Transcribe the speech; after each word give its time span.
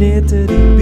near 0.00 0.22
to 0.22 0.79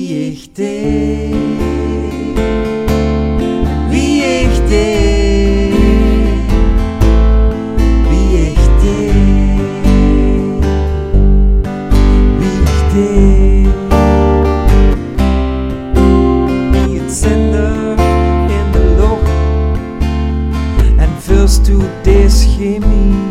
wie 0.00 0.28
ich 0.28 0.52
dich, 0.54 1.34
wie 3.90 4.22
ich 4.22 4.56
dich, 4.60 5.74
wie 8.10 8.28
ich 8.48 8.62
dich, 8.82 9.14
wie 12.40 12.56
ich 12.64 12.80
dich. 12.94 13.68
Zender 17.08 17.96
in 18.56 18.66
de 18.72 18.84
en 21.04 21.12
du 21.66 21.78
deschemie. 22.04 23.29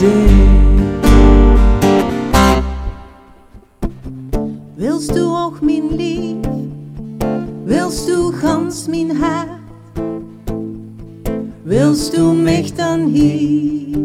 day. 0.00 0.30
Wilst 4.74 5.16
u 5.16 5.20
ook 5.20 5.60
mijn 5.60 5.96
lief? 5.96 6.36
Wilst 7.64 8.08
u 8.08 8.32
gans 8.32 8.86
mijn 8.86 9.16
hart? 9.16 9.48
Wilst 11.62 12.16
u 12.16 12.22
mich 12.22 12.72
dan 12.72 13.00
hier? 13.00 13.98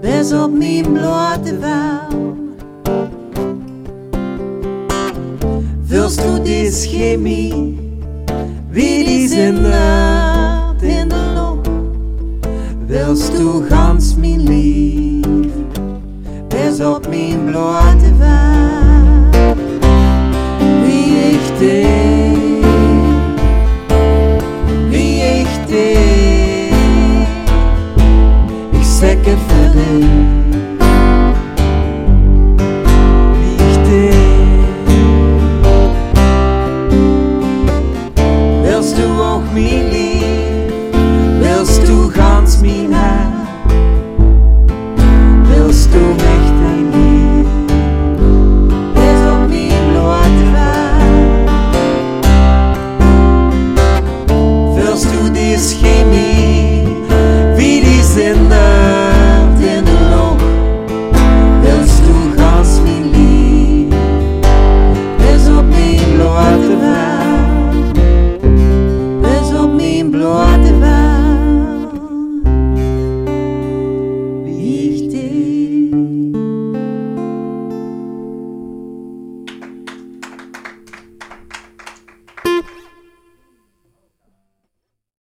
Wes 0.00 0.32
op 0.32 0.52
mijn 0.52 0.92
blote 0.92 1.58
wel. 1.58 2.34
Wilst 5.86 6.24
u 6.24 6.42
die 6.42 6.70
chemie? 6.70 7.78
Wie 8.70 9.04
die 9.04 9.28
zin 9.28 9.56
in 10.80 11.08
de 11.08 11.32
loop? 11.34 11.70
Wilst 12.86 13.38
u 13.38 13.66
gans 13.68 14.16
mijn 14.16 14.42
lief? 14.42 14.65
זאת 16.76 17.06
ממלוא 17.10 17.78
התיבה 17.78 18.45